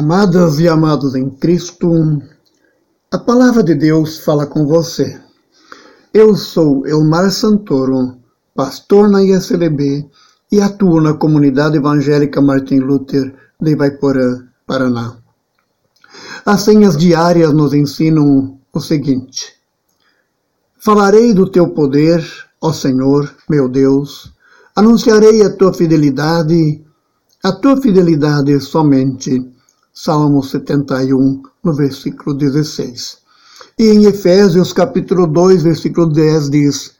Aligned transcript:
Amadas 0.00 0.58
e 0.58 0.66
amados 0.66 1.14
em 1.14 1.28
Cristo, 1.28 2.22
a 3.12 3.18
palavra 3.18 3.62
de 3.62 3.74
Deus 3.74 4.20
fala 4.20 4.46
com 4.46 4.64
você. 4.64 5.20
Eu 6.14 6.34
sou 6.34 6.86
Elmar 6.86 7.30
Santoro, 7.30 8.16
pastor 8.54 9.10
na 9.10 9.22
ISLB 9.22 10.08
e 10.50 10.58
atuo 10.58 11.02
na 11.02 11.12
comunidade 11.12 11.76
evangélica 11.76 12.40
Martin 12.40 12.78
Luther 12.78 13.34
de 13.60 13.72
Ivaiporã, 13.72 14.42
Paraná. 14.66 15.18
As 16.46 16.62
senhas 16.62 16.96
diárias 16.96 17.52
nos 17.52 17.74
ensinam 17.74 18.58
o 18.72 18.80
seguinte: 18.80 19.52
Falarei 20.78 21.34
do 21.34 21.46
teu 21.46 21.74
poder, 21.74 22.26
ó 22.58 22.72
Senhor, 22.72 23.30
meu 23.50 23.68
Deus, 23.68 24.32
anunciarei 24.74 25.42
a 25.42 25.54
tua 25.54 25.74
fidelidade, 25.74 26.82
a 27.44 27.52
tua 27.52 27.76
fidelidade 27.76 28.58
somente 28.60 29.59
Salmo 29.92 30.40
71, 30.40 31.42
no 31.64 31.74
versículo 31.74 32.36
16. 32.36 33.18
E 33.76 33.88
em 33.88 34.04
Efésios, 34.04 34.72
capítulo 34.72 35.26
2, 35.26 35.64
versículo 35.64 36.06
10 36.06 36.48
diz: 36.48 36.92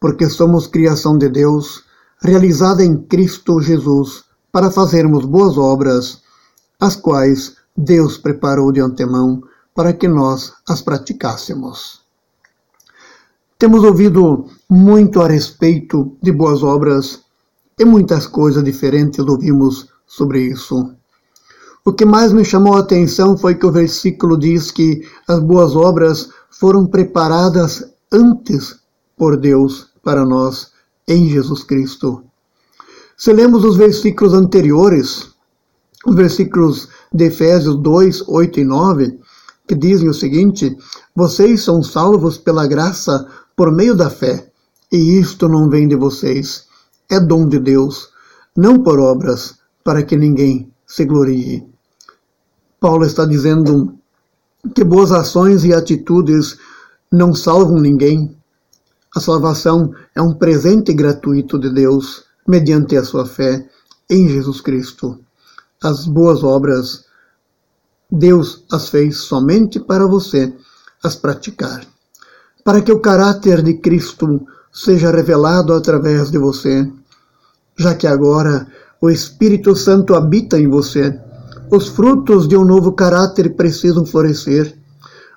Porque 0.00 0.28
somos 0.28 0.66
criação 0.66 1.16
de 1.16 1.28
Deus, 1.28 1.84
realizada 2.20 2.84
em 2.84 2.96
Cristo 2.96 3.60
Jesus, 3.60 4.24
para 4.50 4.70
fazermos 4.70 5.24
boas 5.24 5.56
obras, 5.56 6.20
as 6.80 6.96
quais 6.96 7.56
Deus 7.76 8.18
preparou 8.18 8.72
de 8.72 8.80
antemão 8.80 9.42
para 9.72 9.92
que 9.92 10.08
nós 10.08 10.52
as 10.68 10.82
praticássemos. 10.82 12.00
Temos 13.56 13.84
ouvido 13.84 14.46
muito 14.68 15.20
a 15.20 15.28
respeito 15.28 16.16
de 16.20 16.32
boas 16.32 16.64
obras 16.64 17.20
e 17.78 17.84
muitas 17.84 18.26
coisas 18.26 18.64
diferentes 18.64 19.20
ouvimos 19.20 19.88
sobre 20.04 20.42
isso. 20.42 20.97
O 21.84 21.92
que 21.92 22.04
mais 22.04 22.32
me 22.32 22.44
chamou 22.44 22.74
a 22.74 22.80
atenção 22.80 23.36
foi 23.36 23.54
que 23.54 23.66
o 23.66 23.72
versículo 23.72 24.38
diz 24.38 24.70
que 24.70 25.06
as 25.26 25.40
boas 25.40 25.74
obras 25.74 26.28
foram 26.50 26.86
preparadas 26.86 27.84
antes 28.12 28.76
por 29.16 29.36
Deus 29.36 29.88
para 30.02 30.24
nós 30.24 30.72
em 31.06 31.28
Jesus 31.28 31.62
Cristo. 31.62 32.22
Se 33.16 33.32
lemos 33.32 33.64
os 33.64 33.76
versículos 33.76 34.34
anteriores, 34.34 35.28
os 36.06 36.14
versículos 36.14 36.88
de 37.12 37.24
Efésios 37.24 37.76
2, 37.76 38.28
8 38.28 38.60
e 38.60 38.64
9, 38.64 39.18
que 39.66 39.74
dizem 39.74 40.08
o 40.08 40.14
seguinte: 40.14 40.76
Vocês 41.14 41.62
são 41.62 41.82
salvos 41.82 42.38
pela 42.38 42.66
graça 42.66 43.26
por 43.56 43.72
meio 43.72 43.94
da 43.94 44.08
fé, 44.08 44.50
e 44.90 45.18
isto 45.18 45.48
não 45.48 45.68
vem 45.68 45.88
de 45.88 45.96
vocês, 45.96 46.66
é 47.10 47.18
dom 47.18 47.48
de 47.48 47.58
Deus, 47.58 48.08
não 48.56 48.82
por 48.82 49.00
obras, 49.00 49.56
para 49.82 50.02
que 50.02 50.16
ninguém 50.16 50.70
se 50.88 51.04
glorie. 51.04 51.68
Paulo 52.80 53.04
está 53.04 53.26
dizendo 53.26 53.94
que 54.74 54.82
boas 54.82 55.12
ações 55.12 55.64
e 55.64 55.74
atitudes 55.74 56.56
não 57.12 57.34
salvam 57.34 57.78
ninguém. 57.78 58.34
A 59.14 59.20
salvação 59.20 59.92
é 60.14 60.22
um 60.22 60.34
presente 60.34 60.94
gratuito 60.94 61.58
de 61.58 61.70
Deus 61.70 62.24
mediante 62.46 62.96
a 62.96 63.04
sua 63.04 63.26
fé 63.26 63.68
em 64.08 64.28
Jesus 64.28 64.60
Cristo. 64.62 65.20
As 65.82 66.06
boas 66.06 66.42
obras, 66.42 67.04
Deus 68.10 68.64
as 68.72 68.88
fez 68.88 69.18
somente 69.18 69.78
para 69.78 70.06
você 70.06 70.52
as 71.04 71.14
praticar. 71.14 71.86
Para 72.64 72.80
que 72.80 72.90
o 72.90 73.00
caráter 73.00 73.62
de 73.62 73.74
Cristo 73.74 74.46
seja 74.72 75.10
revelado 75.10 75.74
através 75.74 76.30
de 76.30 76.38
você, 76.38 76.90
já 77.76 77.94
que 77.94 78.06
agora 78.06 78.66
o 79.00 79.10
Espírito 79.10 79.74
Santo 79.76 80.14
habita 80.14 80.58
em 80.58 80.68
você 80.68 81.18
os 81.70 81.88
frutos 81.88 82.48
de 82.48 82.56
um 82.56 82.64
novo 82.64 82.92
caráter 82.92 83.54
precisam 83.54 84.06
florescer, 84.06 84.74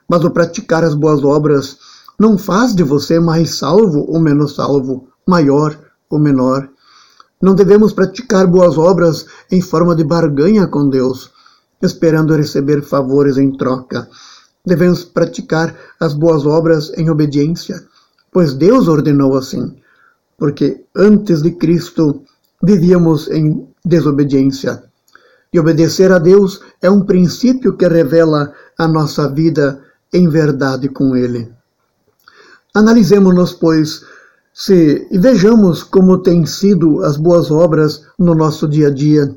mas 0.08 0.24
o 0.24 0.32
praticar 0.32 0.82
as 0.82 0.96
boas 0.96 1.26
obras 1.26 1.78
não 2.18 2.38
faz 2.38 2.74
de 2.74 2.84
você 2.84 3.20
mais 3.20 3.56
salvo 3.56 4.06
ou 4.08 4.18
menos 4.18 4.56
salvo, 4.56 5.10
maior 5.28 5.78
ou 6.10 6.18
menor. 6.18 6.70
Não 7.42 7.54
devemos 7.54 7.92
praticar 7.92 8.48
boas 8.48 8.78
obras 8.78 9.26
em 9.52 9.60
forma 9.60 9.94
de 9.94 10.06
barganha 10.06 10.68
com 10.68 10.88
Deus, 10.88 11.32
esperando 11.82 12.36
receber 12.36 12.82
favores 12.82 13.38
em 13.38 13.52
troca. 13.52 14.08
Devemos 14.66 15.04
praticar 15.04 15.76
as 16.00 16.14
boas 16.14 16.46
obras 16.46 16.94
em 16.98 17.10
obediência, 17.10 17.84
pois 18.32 18.54
Deus 18.54 18.88
ordenou 18.88 19.36
assim, 19.36 19.76
porque 20.38 20.86
antes 20.96 21.42
de 21.42 21.52
Cristo 21.52 22.22
vivíamos 22.62 23.30
em 23.30 23.68
desobediência. 23.84 24.84
E 25.54 25.60
obedecer 25.60 26.12
a 26.12 26.20
Deus 26.20 26.62
é 26.82 26.90
um 26.90 27.02
princípio 27.02 27.76
que 27.76 27.88
revela 27.88 28.54
a 28.78 28.88
nossa 28.88 29.28
vida 29.28 29.82
em 30.14 30.28
verdade 30.30 30.88
com 30.88 31.16
Ele. 31.16 31.52
Analisemos-nos, 32.74 33.52
pois, 33.54 34.02
se 34.54 35.08
e 35.12 35.18
vejamos 35.18 35.84
como 35.84 36.20
têm 36.20 36.46
sido 36.46 37.04
as 37.04 37.18
boas 37.18 37.52
obras 37.52 38.04
no 38.18 38.34
nosso 38.34 38.68
dia 38.68 38.88
a 38.88 38.92
dia. 38.92 39.36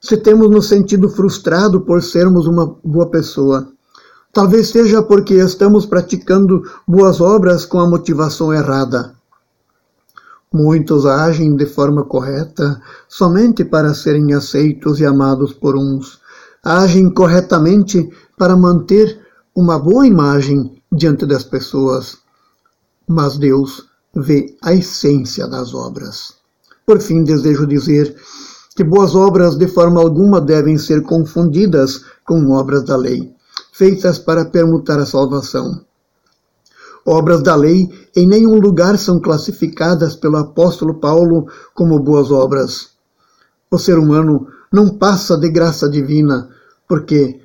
Se 0.00 0.16
temos 0.16 0.50
nos 0.50 0.68
sentido 0.68 1.08
frustrado 1.08 1.82
por 1.82 2.02
sermos 2.02 2.48
uma 2.48 2.76
boa 2.82 3.08
pessoa. 3.08 3.68
Talvez 4.32 4.68
seja 4.68 5.02
porque 5.02 5.34
estamos 5.34 5.86
praticando 5.86 6.62
boas 6.88 7.20
obras 7.20 7.64
com 7.64 7.78
a 7.78 7.88
motivação 7.88 8.52
errada. 8.52 9.14
Muitos 10.52 11.06
agem 11.06 11.56
de 11.56 11.64
forma 11.64 12.04
correta 12.04 12.80
somente 13.08 13.64
para 13.64 13.94
serem 13.94 14.34
aceitos 14.34 15.00
e 15.00 15.06
amados 15.06 15.54
por 15.54 15.76
uns. 15.76 16.20
Agem 16.62 17.08
corretamente 17.08 18.10
para 18.36 18.54
manter 18.54 19.18
uma 19.54 19.78
boa 19.78 20.06
imagem 20.06 20.82
diante 20.92 21.24
das 21.24 21.42
pessoas. 21.42 22.18
Mas 23.08 23.38
Deus 23.38 23.86
vê 24.14 24.54
a 24.62 24.74
essência 24.74 25.48
das 25.48 25.72
obras. 25.72 26.34
Por 26.84 27.00
fim, 27.00 27.24
desejo 27.24 27.66
dizer 27.66 28.14
que 28.76 28.84
boas 28.84 29.14
obras 29.14 29.56
de 29.56 29.66
forma 29.66 30.00
alguma 30.00 30.38
devem 30.38 30.76
ser 30.76 31.02
confundidas 31.02 32.04
com 32.26 32.50
obras 32.50 32.84
da 32.84 32.96
lei, 32.96 33.32
feitas 33.72 34.18
para 34.18 34.44
permutar 34.44 34.98
a 34.98 35.06
salvação. 35.06 35.82
Obras 37.04 37.42
da 37.42 37.56
lei 37.56 37.88
em 38.14 38.26
nenhum 38.26 38.60
lugar 38.60 38.96
são 38.96 39.20
classificadas 39.20 40.14
pelo 40.14 40.36
apóstolo 40.36 40.94
Paulo 40.94 41.46
como 41.74 41.98
boas 41.98 42.30
obras. 42.30 42.90
O 43.70 43.78
ser 43.78 43.98
humano 43.98 44.46
não 44.72 44.88
passa 44.88 45.36
de 45.36 45.48
graça 45.50 45.88
divina, 45.88 46.48
porque, 46.88 47.40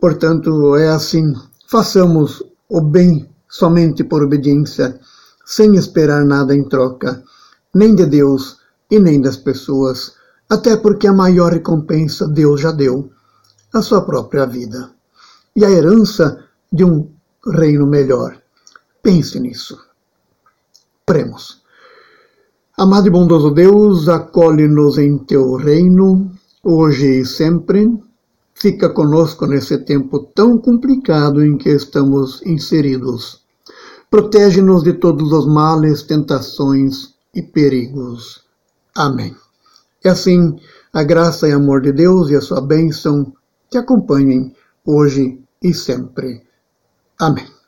portanto, 0.00 0.76
é 0.76 0.88
assim: 0.88 1.34
façamos 1.66 2.42
o 2.68 2.80
bem 2.80 3.28
somente 3.48 4.04
por 4.04 4.22
obediência, 4.22 5.00
sem 5.44 5.74
esperar 5.74 6.24
nada 6.24 6.54
em 6.54 6.66
troca, 6.68 7.22
nem 7.74 7.94
de 7.94 8.06
Deus 8.06 8.58
e 8.90 9.00
nem 9.00 9.20
das 9.20 9.36
pessoas, 9.36 10.12
até 10.48 10.76
porque 10.76 11.08
a 11.08 11.12
maior 11.12 11.52
recompensa 11.52 12.28
Deus 12.28 12.60
já 12.60 12.70
deu, 12.70 13.10
a 13.74 13.82
sua 13.82 14.02
própria 14.02 14.46
vida. 14.46 14.90
E 15.56 15.64
a 15.64 15.70
herança 15.70 16.44
de 16.72 16.84
um 16.84 17.10
reino 17.46 17.86
melhor. 17.86 18.40
Pense 19.02 19.38
nisso. 19.40 19.78
Premos. 21.04 21.62
Amado 22.76 23.06
e 23.06 23.10
bondoso 23.10 23.50
Deus, 23.50 24.08
acolhe-nos 24.08 24.96
em 24.98 25.18
teu 25.18 25.56
reino, 25.56 26.30
hoje 26.62 27.20
e 27.20 27.26
sempre. 27.26 27.92
Fica 28.54 28.88
conosco 28.88 29.46
nesse 29.46 29.78
tempo 29.78 30.20
tão 30.20 30.56
complicado 30.56 31.44
em 31.44 31.56
que 31.58 31.68
estamos 31.68 32.40
inseridos. 32.46 33.42
Protege-nos 34.10 34.82
de 34.82 34.92
todos 34.94 35.32
os 35.32 35.46
males, 35.46 36.02
tentações 36.02 37.14
e 37.34 37.42
perigos. 37.42 38.42
Amém. 38.94 39.34
E 40.04 40.08
assim, 40.08 40.56
a 40.92 41.02
graça 41.02 41.48
e 41.48 41.52
amor 41.52 41.80
de 41.80 41.92
Deus 41.92 42.30
e 42.30 42.36
a 42.36 42.40
sua 42.40 42.60
bênção 42.60 43.32
te 43.70 43.78
acompanhem 43.78 44.54
hoje 44.84 45.40
e 45.62 45.72
sempre. 45.72 46.42
Amém. 47.18 47.61